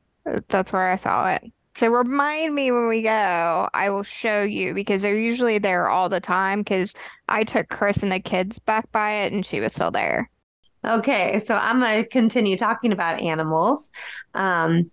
[0.47, 1.43] That's where I saw it.
[1.75, 6.07] So remind me when we go, I will show you because they're usually there all
[6.07, 6.93] the time because
[7.27, 10.29] I took Chris and the kids back by it and she was still there.
[10.85, 13.91] Okay, so I'm going to continue talking about animals.
[14.35, 14.91] Um,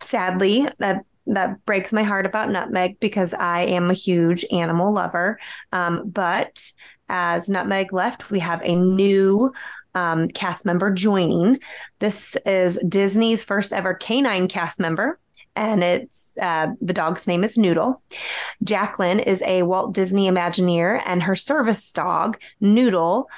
[0.00, 5.38] sadly, that that breaks my heart about Nutmeg because I am a huge animal lover.
[5.72, 6.70] Um, but
[7.08, 9.52] as Nutmeg left, we have a new
[9.94, 11.60] um, cast member joining.
[11.98, 15.18] This is Disney's first ever canine cast member.
[15.56, 18.02] And it's uh, the dog's name is Noodle.
[18.64, 23.28] Jacqueline is a Walt Disney Imagineer, and her service dog, Noodle,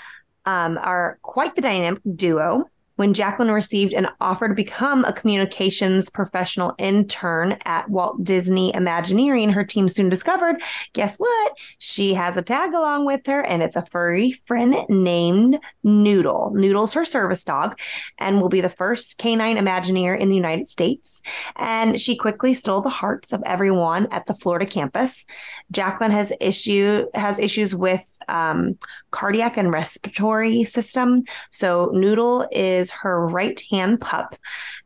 [0.46, 2.70] um, are quite the dynamic duo.
[2.96, 9.50] When Jacqueline received an offer to become a communications professional intern at Walt Disney Imagineering,
[9.50, 10.56] her team soon discovered
[10.94, 11.52] guess what?
[11.78, 16.52] She has a tag along with her, and it's a furry friend named Noodle.
[16.54, 17.78] Noodle's her service dog
[18.18, 21.22] and will be the first canine Imagineer in the United States.
[21.56, 25.26] And she quickly stole the hearts of everyone at the Florida campus.
[25.70, 28.78] Jacqueline has issue has issues with um,
[29.16, 31.24] cardiac and respiratory system.
[31.50, 34.36] So Noodle is her right hand pup,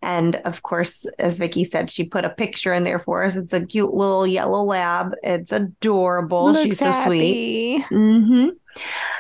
[0.03, 3.35] and of course, as Vicki said, she put a picture in there for us.
[3.37, 5.15] It's a cute little yellow lab.
[5.25, 6.45] It's adorable.
[6.53, 7.81] Looks She's so sweet.
[7.81, 7.95] happy.
[7.95, 8.49] hmm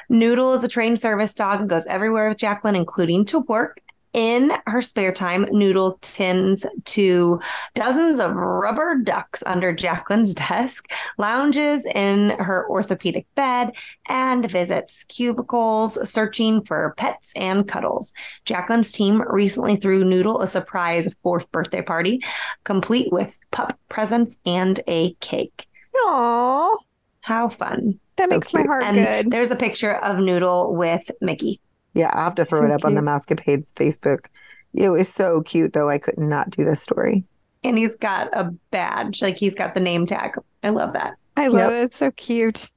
[0.08, 3.80] Noodle is a trained service dog and goes everywhere with Jacqueline, including to work.
[4.12, 7.40] In her spare time, Noodle tends to
[7.74, 13.70] dozens of rubber ducks under Jacqueline's desk, lounges in her orthopedic bed,
[14.08, 18.12] and visits cubicles searching for pets and cuddles.
[18.44, 22.20] Jacqueline's team recently threw Noodle a surprise fourth birthday party,
[22.64, 25.66] complete with pup presents and a cake.
[25.94, 26.76] Aw,
[27.20, 28.00] How fun!
[28.16, 29.30] that So makes my heart and good.
[29.30, 31.60] there's a picture of Noodle with Mickey.
[31.94, 34.26] Yeah, I'll have to throw it up on the Mousecapades Facebook.
[34.74, 35.88] It was so cute, though.
[35.90, 37.24] I could not do the story.
[37.64, 40.32] and he's got a badge, like he's got the name tag.
[40.62, 41.14] I love that.
[41.36, 41.84] I love it.
[41.84, 42.70] It's so cute.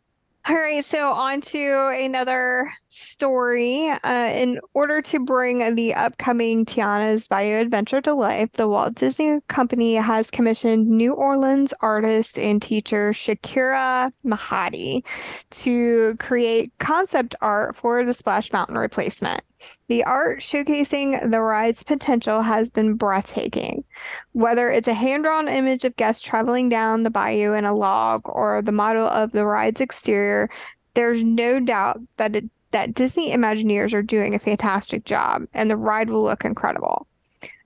[0.46, 3.90] All right, so on to another story.
[3.90, 9.40] Uh, in order to bring the upcoming Tiana's Bayou Adventure to life, the Walt Disney
[9.48, 15.06] Company has commissioned New Orleans artist and teacher Shakira Mahadi
[15.52, 19.44] to create concept art for the Splash Mountain replacement.
[19.88, 23.84] The art showcasing the ride's potential has been breathtaking.
[24.32, 28.22] Whether it's a hand drawn image of guests traveling down the bayou in a log
[28.26, 30.50] or the model of the ride's exterior,
[30.94, 35.78] there's no doubt that it, that Disney Imagineers are doing a fantastic job and the
[35.78, 37.08] ride will look incredible.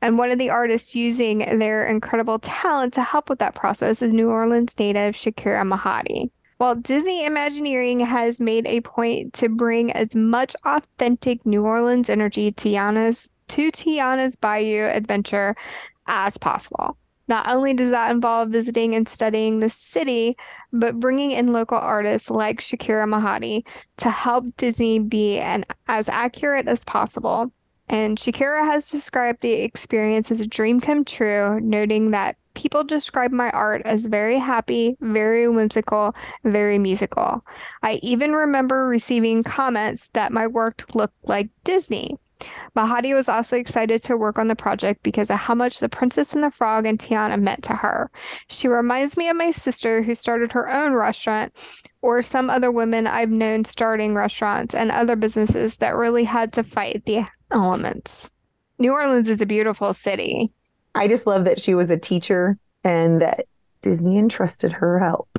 [0.02, 4.14] And one of the artists using their incredible talent to help with that process is
[4.14, 6.30] New Orleans native Shakira Mahadi.
[6.58, 12.52] While Disney Imagineering has made a point to bring as much authentic New Orleans energy
[12.52, 15.56] to Tiana's to Tiana's Bayou adventure
[16.08, 16.98] as possible.
[17.28, 20.36] Not only does that involve visiting and studying the city,
[20.74, 23.64] but bringing in local artists like Shakira Mahadi
[23.98, 27.52] to help Disney be an, as accurate as possible.
[27.90, 33.32] And Shakira has described the experience as a dream come true, noting that people describe
[33.32, 37.46] my art as very happy, very whimsical, very musical.
[37.84, 42.18] I even remember receiving comments that my work looked like Disney.
[42.76, 46.34] Mahadi was also excited to work on the project because of how much The Princess
[46.34, 48.10] and the Frog and Tiana meant to her.
[48.48, 51.54] She reminds me of my sister who started her own restaurant
[52.02, 56.64] or some other women I've known starting restaurants and other businesses that really had to
[56.64, 58.32] fight the elements.
[58.80, 60.52] New Orleans is a beautiful city.
[60.98, 63.46] I just love that she was a teacher and that
[63.82, 65.30] Disney entrusted her help.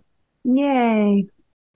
[0.45, 1.27] Yay.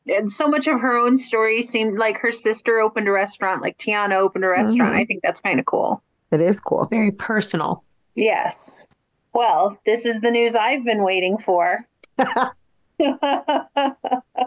[0.06, 3.78] And so much of her own story seemed like her sister opened a restaurant, like
[3.78, 4.94] Tiana opened a restaurant.
[4.94, 5.00] Mhm.
[5.00, 6.02] I think that's kind of cool.
[6.30, 6.86] It is cool.
[6.86, 7.84] Very personal.
[8.14, 8.86] Yes.
[9.32, 11.86] Well, this is the news I've been waiting for.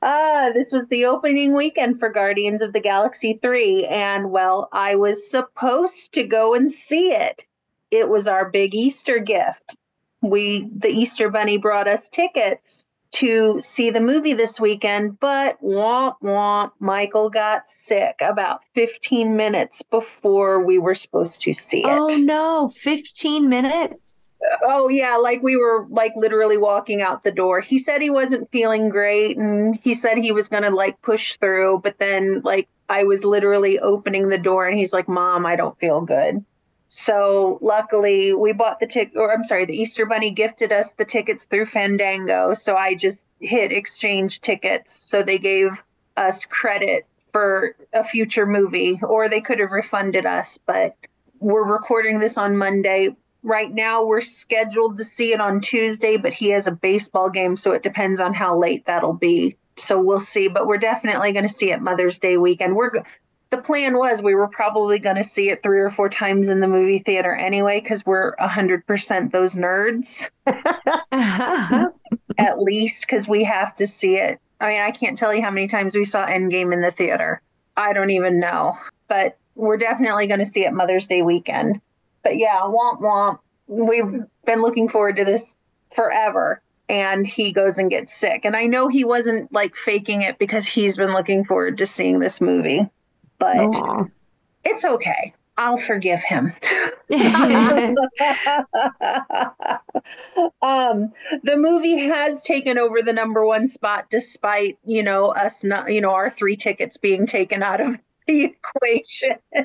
[0.00, 4.94] Ah, this was the opening weekend for Guardians of the Galaxy 3, and well, I
[4.94, 7.44] was supposed to go and see it.
[7.90, 9.76] It was our big Easter gift.
[10.20, 16.16] We the Easter Bunny brought us tickets to see the movie this weekend, but womp
[16.22, 21.86] womp, Michael got sick about 15 minutes before we were supposed to see it.
[21.88, 24.30] Oh no, 15 minutes.
[24.62, 27.60] Oh yeah, like we were like literally walking out the door.
[27.60, 31.36] He said he wasn't feeling great and he said he was going to like push
[31.38, 35.56] through, but then like I was literally opening the door and he's like, "Mom, I
[35.56, 36.44] don't feel good."
[36.88, 41.04] So luckily we bought the ticket or I'm sorry, the Easter bunny gifted us the
[41.04, 44.98] tickets through Fandango, so I just hit exchange tickets.
[45.06, 45.70] So they gave
[46.16, 50.96] us credit for a future movie or they could have refunded us, but
[51.40, 56.32] we're recording this on Monday right now we're scheduled to see it on Tuesday, but
[56.32, 59.56] he has a baseball game, so it depends on how late that'll be.
[59.76, 62.74] So we'll see, but we're definitely going to see it Mother's Day weekend.
[62.74, 62.90] We're
[63.50, 66.60] the plan was we were probably going to see it three or four times in
[66.60, 70.28] the movie theater anyway because we're 100% those nerds.
[72.38, 74.38] At least because we have to see it.
[74.60, 77.40] I mean i can't tell you how many times we saw endgame in the theater.
[77.76, 78.76] I don't even know.
[79.08, 81.80] But we're definitely going to see it mother's day weekend.
[82.22, 83.38] But yeah womp womp.
[83.66, 85.44] We've been looking forward to this
[85.94, 88.44] forever and he goes and gets sick.
[88.44, 92.18] And i know he wasn't like faking it because he's been looking forward to seeing
[92.18, 92.90] this movie
[93.38, 94.04] but Aw.
[94.64, 95.34] it's okay.
[95.58, 96.52] I'll forgive him.
[100.62, 105.92] um, the movie has taken over the number one spot, despite you know us not,
[105.92, 107.96] you know, our three tickets being taken out of
[108.28, 109.38] the equation.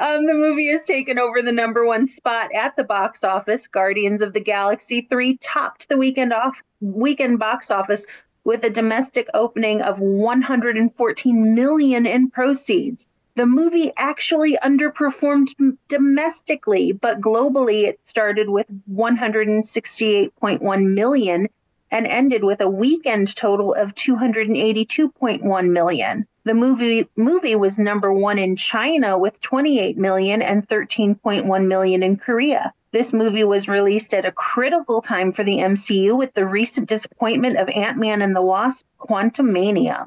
[0.00, 3.68] um, the movie has taken over the number one spot at the box office.
[3.68, 8.04] Guardians of the Galaxy three topped the weekend off weekend box office
[8.48, 13.06] with a domestic opening of 114 million in proceeds.
[13.34, 15.48] The movie actually underperformed
[15.88, 21.48] domestically, but globally it started with 168.1 million
[21.90, 26.26] and ended with a weekend total of 282.1 million.
[26.44, 32.16] The movie movie was number 1 in China with 28 million and 13.1 million in
[32.16, 32.72] Korea.
[32.90, 37.58] This movie was released at a critical time for the MCU with the recent disappointment
[37.58, 40.06] of Ant-Man and the Wasp: Quantumania.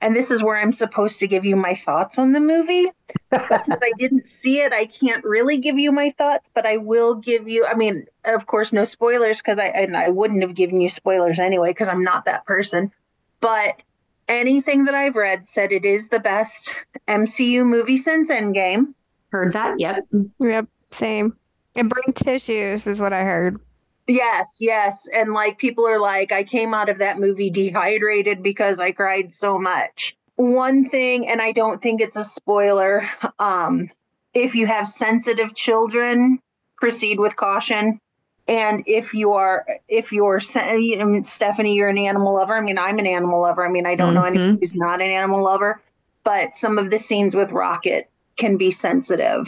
[0.00, 2.90] And this is where I'm supposed to give you my thoughts on the movie.
[3.30, 6.76] But since I didn't see it, I can't really give you my thoughts, but I
[6.76, 10.54] will give you I mean, of course no spoilers because I and I wouldn't have
[10.54, 12.92] given you spoilers anyway because I'm not that person.
[13.40, 13.82] But
[14.28, 16.72] anything that I've read said it is the best
[17.08, 18.94] MCU movie since Endgame.
[19.30, 19.80] Heard that?
[19.80, 20.06] Yep.
[20.38, 21.36] Yep, same.
[21.76, 23.60] And bring tissues is what I heard.
[24.06, 25.06] Yes, yes.
[25.14, 29.32] And like people are like, I came out of that movie dehydrated because I cried
[29.32, 30.16] so much.
[30.36, 33.90] One thing, and I don't think it's a spoiler, um,
[34.34, 36.40] if you have sensitive children,
[36.76, 38.00] proceed with caution.
[38.48, 40.40] And if you are, if you're,
[40.76, 42.56] you know, Stephanie, you're an animal lover.
[42.56, 43.64] I mean, I'm an animal lover.
[43.64, 45.80] I mean, I don't know anyone who's not an animal lover,
[46.24, 49.46] but some of the scenes with Rocket can be sensitive.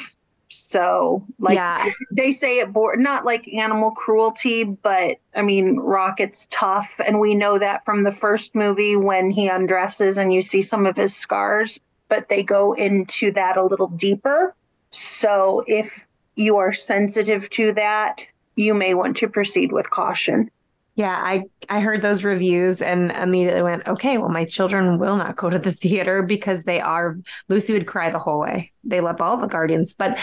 [0.53, 1.91] So, like, Yeah.
[2.11, 7.35] they say it bore not like animal cruelty, but I mean, Rocket's tough, and we
[7.35, 11.15] know that from the first movie when he undresses and you see some of his
[11.17, 11.81] scars.
[12.09, 14.55] But they go into that a little deeper.
[14.91, 15.91] So, if
[16.35, 18.21] you are sensitive to that,
[18.55, 20.51] you may want to proceed with caution.
[20.95, 25.37] Yeah, I I heard those reviews and immediately went, okay, well, my children will not
[25.37, 27.17] go to the theater because they are
[27.49, 28.73] Lucy would cry the whole way.
[28.85, 30.19] They love all the Guardians, but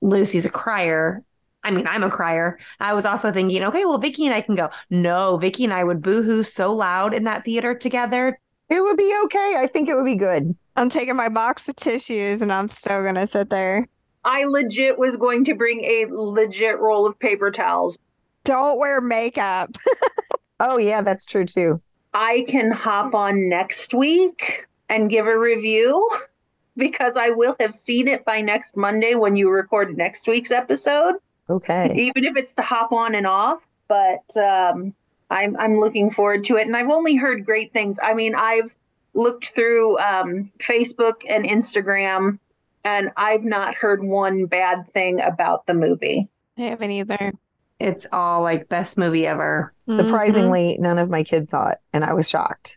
[0.00, 1.22] Lucy's a crier.
[1.64, 2.58] I mean, I'm a crier.
[2.80, 4.70] I was also thinking, okay, well, Vicky and I can go.
[4.90, 8.38] No, Vicky and I would boohoo so loud in that theater together.
[8.70, 9.54] It would be okay.
[9.58, 10.54] I think it would be good.
[10.76, 13.86] I'm taking my box of tissues and I'm still gonna sit there.
[14.24, 17.98] I legit was going to bring a legit roll of paper towels.
[18.48, 19.76] Don't wear makeup.
[20.60, 21.80] Oh yeah, that's true too.
[22.14, 26.10] I can hop on next week and give a review
[26.76, 31.14] because I will have seen it by next Monday when you record next week's episode,
[31.48, 31.94] Okay.
[31.96, 33.60] even if it's to hop on and off.
[33.86, 34.94] But um,
[35.30, 37.96] I'm I'm looking forward to it, and I've only heard great things.
[38.02, 38.74] I mean, I've
[39.14, 42.40] looked through um, Facebook and Instagram,
[42.82, 46.28] and I've not heard one bad thing about the movie.
[46.56, 47.32] I haven't either.
[47.80, 49.72] It's all like best movie ever.
[49.88, 50.82] Surprisingly, mm-hmm.
[50.82, 52.76] none of my kids saw it, and I was shocked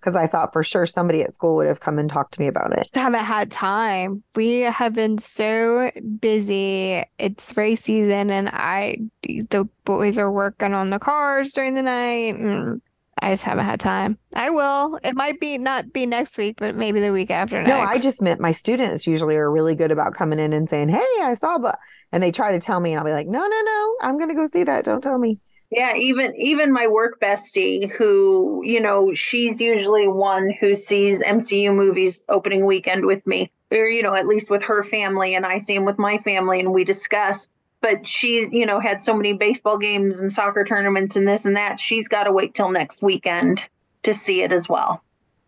[0.00, 2.48] because I thought for sure somebody at school would have come and talked to me
[2.48, 2.80] about it.
[2.80, 4.22] Just haven't had time.
[4.34, 7.04] We have been so busy.
[7.18, 12.36] It's race season, and I the boys are working on the cars during the night.
[12.36, 12.82] And
[13.22, 14.18] I just haven't had time.
[14.34, 14.98] I will.
[15.04, 17.68] It might be not be next week, but maybe the week after next.
[17.68, 20.88] No, I just meant my students usually are really good about coming in and saying,
[20.88, 21.78] "Hey, I saw," but
[22.12, 24.34] and they try to tell me, and I'll be like, "No, no, no, I'm gonna
[24.34, 24.84] go see that.
[24.84, 25.38] Don't tell me."
[25.70, 31.74] Yeah, even even my work bestie, who you know, she's usually one who sees MCU
[31.74, 35.58] movies opening weekend with me, or you know, at least with her family, and I
[35.58, 37.48] see them with my family, and we discuss.
[37.82, 41.56] But she's you know had so many baseball games and soccer tournaments and this and
[41.56, 41.80] that.
[41.80, 43.62] She's got to wait till next weekend
[44.02, 45.02] to see it as well.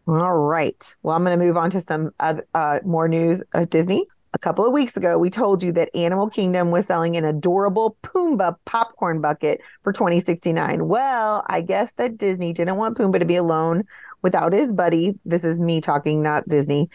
[0.07, 0.97] All right.
[1.03, 4.07] Well, I'm going to move on to some other, uh, more news of Disney.
[4.35, 7.97] A couple of weeks ago, we told you that Animal Kingdom was selling an adorable
[8.03, 10.89] Pumbaa popcorn bucket for 2069.
[10.89, 13.85] Well, I guess that Disney didn't want Pumbaa to be alone
[14.23, 15.19] without his buddy.
[15.25, 16.89] This is me talking, not Disney.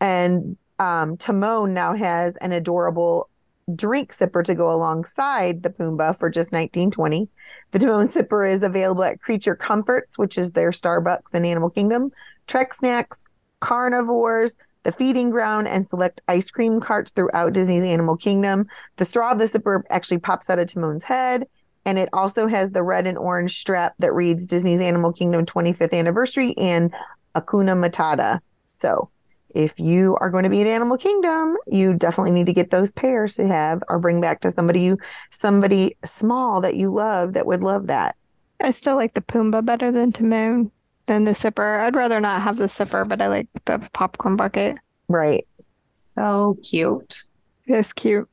[0.00, 3.28] And um, Timon now has an adorable
[3.74, 7.28] drink sipper to go alongside the Pumbaa for just 1920.
[7.70, 12.10] The Timon sipper is available at Creature Comforts, which is their Starbucks in Animal Kingdom.
[12.46, 13.24] Trek Snacks,
[13.60, 18.66] Carnivores, the feeding ground, and select ice cream carts throughout Disney's Animal Kingdom.
[18.96, 21.46] The straw of the zipper actually pops out of Timon's head.
[21.84, 25.92] And it also has the red and orange strap that reads Disney's Animal Kingdom 25th
[25.92, 26.92] Anniversary and
[27.34, 28.40] Hakuna Matata.
[28.66, 29.10] So
[29.54, 32.92] if you are going to be at Animal Kingdom, you definitely need to get those
[32.92, 34.98] pairs to have or bring back to somebody you
[35.30, 38.16] somebody small that you love that would love that.
[38.60, 40.70] I still like the Pumbaa better than Timon
[41.06, 41.80] than the sipper.
[41.80, 44.78] I'd rather not have the sipper, but I like the popcorn bucket.
[45.08, 45.46] Right.
[45.94, 47.24] So cute.
[47.66, 48.28] It's cute.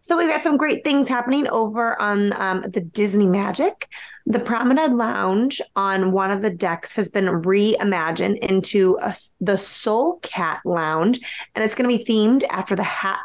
[0.00, 3.88] So we've got some great things happening over on um, the Disney Magic.
[4.26, 10.18] The Promenade Lounge on one of the decks has been reimagined into a, the Soul
[10.22, 11.20] Cat Lounge,
[11.54, 13.18] and it's going to be themed after the hat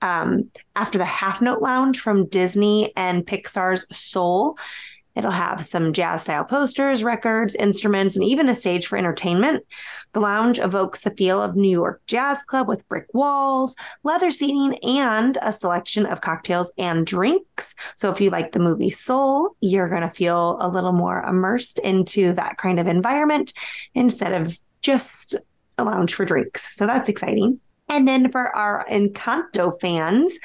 [0.00, 4.58] um, after the Half Note Lounge from Disney and Pixar's Soul.
[5.18, 9.64] It'll have some jazz style posters, records, instruments, and even a stage for entertainment.
[10.12, 14.78] The lounge evokes the feel of New York Jazz Club with brick walls, leather seating,
[14.84, 17.74] and a selection of cocktails and drinks.
[17.96, 21.80] So if you like the movie Soul, you're going to feel a little more immersed
[21.80, 23.52] into that kind of environment
[23.94, 25.34] instead of just
[25.78, 26.76] a lounge for drinks.
[26.76, 27.58] So that's exciting.
[27.88, 30.38] And then for our Encanto fans,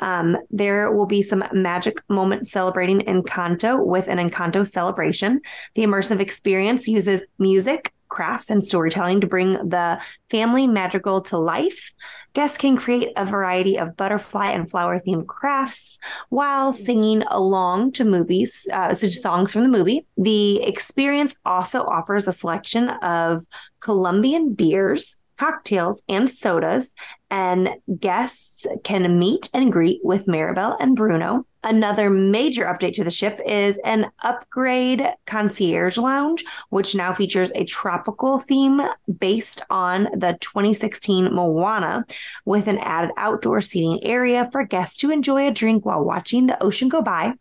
[0.00, 5.40] um, there will be some magic moments celebrating Encanto with an Encanto celebration.
[5.74, 11.92] The immersive experience uses music, crafts, and storytelling to bring the family magical to life.
[12.32, 18.04] Guests can create a variety of butterfly and flower themed crafts while singing along to
[18.04, 20.06] movies, uh, so songs from the movie.
[20.16, 23.44] The experience also offers a selection of
[23.80, 26.94] Colombian beers, cocktails and sodas,
[27.30, 31.46] and guests can meet and greet with Mirabel and Bruno.
[31.64, 37.64] Another major update to the ship is an upgrade concierge lounge, which now features a
[37.64, 38.82] tropical theme
[39.18, 42.04] based on the 2016 Moana,
[42.44, 46.62] with an added outdoor seating area for guests to enjoy a drink while watching the
[46.62, 47.32] ocean go by.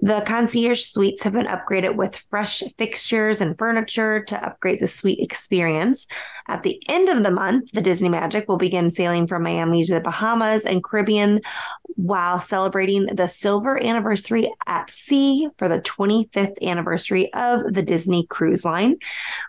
[0.00, 5.18] The concierge suites have been upgraded with fresh fixtures and furniture to upgrade the suite
[5.18, 6.06] experience.
[6.46, 9.94] At the end of the month, the Disney Magic will begin sailing from Miami to
[9.94, 11.40] the Bahamas and Caribbean
[11.96, 18.64] while celebrating the silver anniversary at sea for the 25th anniversary of the Disney Cruise
[18.64, 18.96] Line.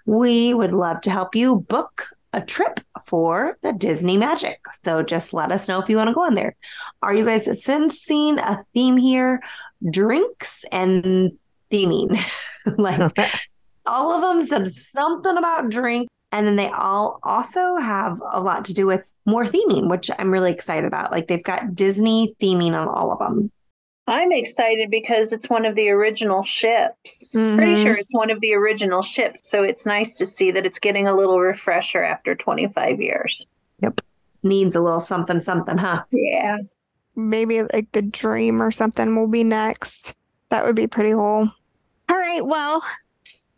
[0.08, 4.60] We would love to help you book a trip for the Disney Magic.
[4.74, 6.56] So just let us know if you want to go on there.
[7.02, 9.42] Are you guys sensing a theme here?
[9.88, 11.38] drinks and
[11.72, 12.20] theming.
[12.78, 13.12] like
[13.86, 16.08] all of them said something about drink.
[16.32, 20.32] And then they all also have a lot to do with more theming, which I'm
[20.32, 21.12] really excited about.
[21.12, 23.52] Like they've got Disney theming on all of them.
[24.10, 27.34] I'm excited because it's one of the original ships.
[27.34, 27.58] Mm-hmm.
[27.58, 29.50] Pretty sure it's one of the original ships.
[29.50, 33.48] So it's nice to see that it's getting a little refresher after 25 years.
[33.82, 34.02] Yep.
[34.44, 36.04] Needs a little something, something, huh?
[36.12, 36.58] Yeah
[37.20, 40.16] maybe like the dream or something will be next.
[40.50, 41.52] That would be pretty cool.
[42.10, 42.46] All right.
[42.46, 42.84] Well,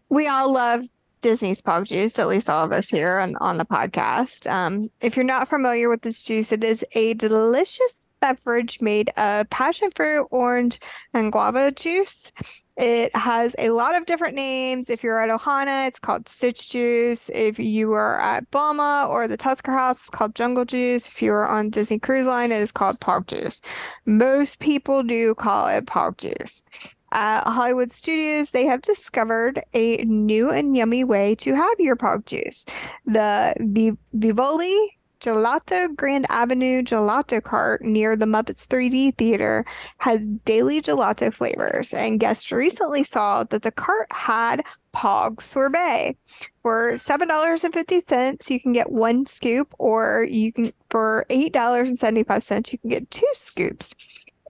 [0.10, 0.84] we all love
[1.22, 4.50] Disney's Pog Juice, at least all of us here on, on the podcast.
[4.50, 9.50] Um, if you're not familiar with this juice, it is a delicious beverage made of
[9.50, 10.80] passion fruit, orange,
[11.14, 12.32] and guava juice.
[12.78, 14.90] It has a lot of different names.
[14.90, 17.30] If you're at Ohana, it's called Stitch Juice.
[17.34, 21.08] If you are at Boma or the Tusker House, it's called Jungle Juice.
[21.08, 23.62] If you are on Disney Cruise Line, it is called Pog Juice.
[24.06, 26.64] Most people do call it Pog Juice.
[27.12, 32.26] At Hollywood Studios, they have discovered a new and yummy way to have your Pog
[32.26, 32.66] Juice.
[33.06, 39.64] The Vivoli Gelato Grand Avenue Gelato Cart near the Muppets 3D Theater
[40.00, 44.64] has daily gelato flavors, and guests recently saw that the cart had
[44.96, 46.16] Pog Sorbet.
[46.64, 53.12] For $7.50, you can get one scoop, or you can for $8.75, you can get
[53.12, 53.94] two scoops.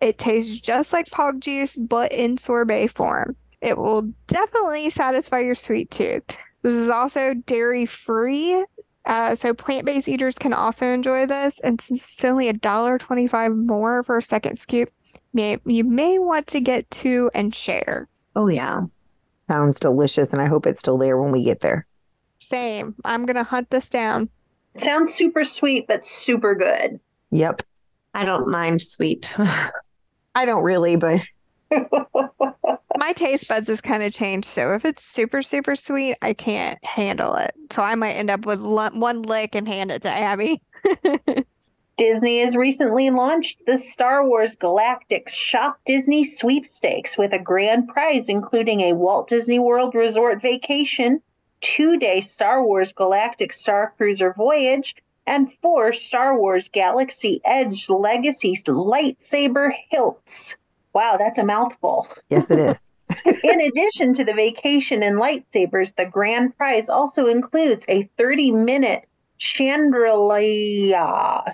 [0.02, 3.36] It tastes just like Pog juice, but in sorbet form.
[3.62, 6.24] It will definitely satisfy your sweet tooth.
[6.64, 8.66] This is also dairy free,
[9.06, 13.56] uh, so plant-based eaters can also enjoy this, and since it's only a dollar twenty-five
[13.56, 14.90] more for a second scoop,
[15.34, 18.08] may, you may want to get two and share.
[18.36, 18.82] Oh yeah,
[19.50, 21.86] sounds delicious, and I hope it's still there when we get there.
[22.40, 22.96] Same.
[23.06, 24.30] I'm gonna hunt this down.
[24.78, 27.00] sounds super sweet, but super good.
[27.32, 27.64] Yep.
[28.14, 29.34] I don't mind sweet.
[30.36, 31.22] I don't really, but
[33.02, 34.48] my taste buds has kind of changed.
[34.48, 37.52] So if it's super, super sweet, I can't handle it.
[37.72, 40.62] So I might end up with one lick and hand it to Abby.
[41.98, 48.30] Disney has recently launched the Star Wars Galactic Shop Disney Sweepstakes with a grand prize
[48.30, 51.24] including a Walt Disney World Resort vacation,
[51.60, 54.96] two day Star Wars Galactic Star Cruiser voyage,
[55.26, 60.56] and four Star Wars Galaxy Edge Legacy lightsaber hilts.
[60.94, 62.08] Wow, that's a mouthful.
[62.30, 62.90] Yes, it is.
[63.44, 69.04] In addition to the vacation and lightsabers, the grand prize also includes a 30 minute
[69.40, 70.94] Chandrila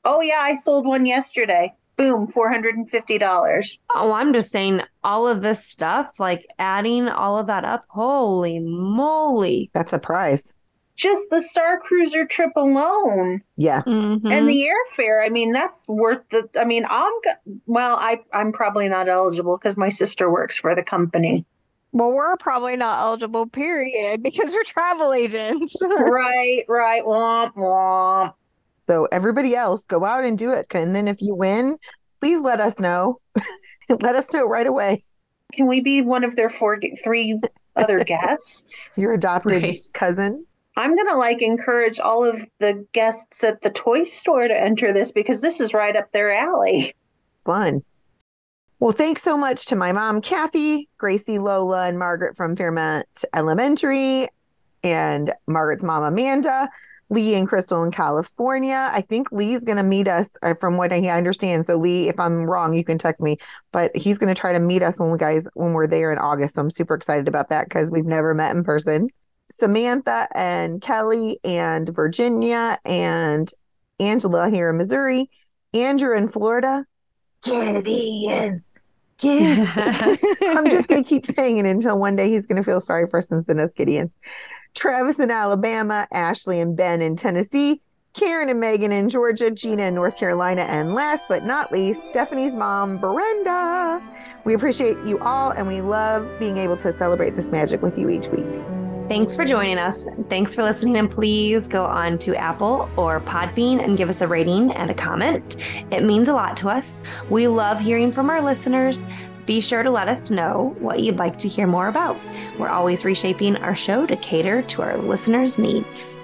[0.05, 1.73] Oh yeah, I sold one yesterday.
[1.97, 3.79] Boom, four hundred and fifty dollars.
[3.95, 7.85] Oh, I'm just saying all of this stuff, like adding all of that up.
[7.89, 10.53] Holy moly, that's a price.
[10.95, 13.41] Just the Star Cruiser trip alone.
[13.55, 14.31] Yes, mm-hmm.
[14.31, 15.25] and the airfare.
[15.25, 16.47] I mean, that's worth the.
[16.55, 17.13] I mean, I'm
[17.65, 17.95] well.
[17.95, 21.45] I I'm probably not eligible because my sister works for the company.
[21.93, 25.75] Well, we're probably not eligible, period, because we're travel agents.
[25.81, 27.03] right, right.
[27.03, 28.33] Womp womp.
[28.87, 30.67] So everybody else, go out and do it.
[30.71, 31.77] And then if you win,
[32.21, 33.19] please let us know.
[33.89, 35.03] let us know right away.
[35.53, 37.39] Can we be one of their four, three
[37.75, 38.91] other guests?
[38.97, 39.79] Your adopted right.
[39.93, 40.45] cousin.
[40.77, 45.11] I'm gonna like encourage all of the guests at the toy store to enter this
[45.11, 46.95] because this is right up their alley.
[47.43, 47.81] Fun.
[48.79, 54.27] Well, thanks so much to my mom, Kathy, Gracie, Lola, and Margaret from Fairmont Elementary,
[54.83, 56.69] and Margaret's mom, Amanda,
[57.09, 58.89] Lee and Crystal in California.
[58.91, 61.65] I think Lee's going to meet us uh, from what I understand.
[61.65, 63.37] So, Lee, if I'm wrong, you can text me,
[63.71, 66.17] but he's going to try to meet us when we guys, when we're there in
[66.17, 66.55] August.
[66.55, 69.09] So, I'm super excited about that because we've never met in person.
[69.49, 73.49] Samantha and Kelly and Virginia and
[73.99, 75.29] Angela here in Missouri,
[75.73, 76.85] Andrew in Florida,
[77.43, 78.71] Gideons.
[79.19, 80.37] Gideons.
[80.41, 83.07] I'm just going to keep saying it until one day he's going to feel sorry
[83.07, 84.11] for us and send us Gideons.
[84.77, 87.81] Travis in Alabama, Ashley and Ben in Tennessee,
[88.13, 92.53] Karen and Megan in Georgia, Gina in North Carolina, and last but not least, Stephanie's
[92.53, 93.99] mom, Brenda.
[94.45, 98.07] We appreciate you all and we love being able to celebrate this magic with you
[98.09, 98.45] each week.
[99.09, 100.07] Thanks for joining us.
[100.29, 100.95] Thanks for listening.
[100.97, 104.93] And please go on to Apple or Podbean and give us a rating and a
[104.93, 105.57] comment.
[105.91, 107.01] It means a lot to us.
[107.29, 109.01] We love hearing from our listeners.
[109.47, 112.19] Be sure to let us know what you'd like to hear more about.
[112.59, 116.17] We're always reshaping our show to cater to our listeners' needs.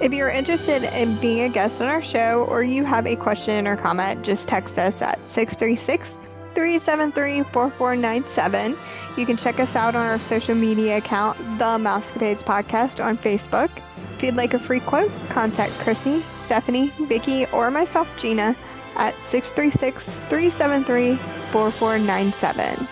[0.00, 3.66] If you're interested in being a guest on our show or you have a question
[3.66, 6.16] or comment, just text us at 636
[6.54, 8.78] 373 4497.
[9.16, 13.70] You can check us out on our social media account, The Mousecapades Podcast, on Facebook.
[14.14, 18.54] If you'd like a free quote, contact Chrissy, Stephanie, Vicki, or myself, Gina,
[18.94, 22.88] at 636 373 4497.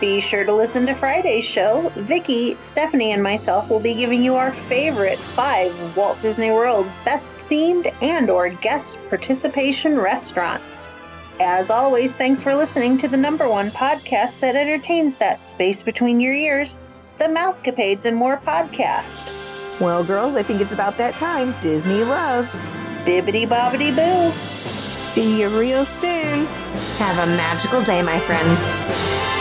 [0.00, 1.90] Be sure to listen to Friday's show.
[1.96, 7.34] Vicki, Stephanie, and myself will be giving you our favorite five Walt Disney World best
[7.50, 10.88] themed and or guest participation restaurants.
[11.40, 16.20] As always, thanks for listening to the number one podcast that entertains that space between
[16.20, 16.76] your ears,
[17.18, 19.32] the Mousecapades and More podcast.
[19.80, 21.54] Well, girls, I think it's about that time.
[21.60, 22.46] Disney love.
[23.04, 24.77] Bibbity bobbity boo.
[25.14, 26.46] See you real soon.
[26.98, 29.37] Have a magical day, my friends.